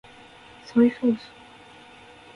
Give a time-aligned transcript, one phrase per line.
[0.65, 1.21] ソイソース